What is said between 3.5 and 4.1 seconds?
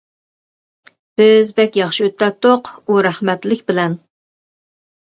بىلەن.